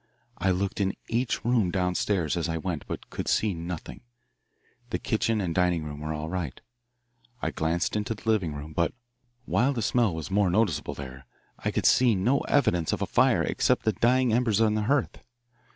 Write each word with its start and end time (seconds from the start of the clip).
I 0.39 0.49
looked 0.49 0.81
in 0.81 0.95
each 1.09 1.45
room 1.45 1.69
down 1.69 1.93
stairs 1.93 2.35
as 2.35 2.49
I 2.49 2.57
went, 2.57 2.87
but 2.87 3.11
could 3.11 3.27
see 3.27 3.53
nothing. 3.53 4.01
The 4.89 4.97
kitchen 4.97 5.39
and 5.39 5.53
dining 5.53 5.83
room 5.83 5.99
were 5.99 6.11
all 6.11 6.27
right. 6.27 6.59
I 7.39 7.51
glanced 7.51 7.95
into 7.95 8.15
the 8.15 8.27
living 8.27 8.55
room, 8.55 8.73
but, 8.73 8.95
while 9.45 9.73
the 9.73 9.83
smell 9.83 10.15
was 10.15 10.31
more 10.31 10.49
noticeable 10.49 10.95
there, 10.95 11.27
I 11.59 11.69
could 11.69 11.85
see 11.85 12.15
no 12.15 12.39
evidence 12.47 12.91
of 12.93 13.03
a 13.03 13.05
fire 13.05 13.43
except 13.43 13.83
the 13.83 13.93
dying 13.93 14.33
embers 14.33 14.59
on 14.59 14.73
the 14.73 14.81
hearth. 14.85 15.19